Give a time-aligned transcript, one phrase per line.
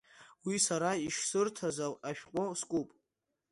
[0.45, 1.77] Уи сара ишсырҭаз
[2.09, 2.89] ашәҟәы скуп.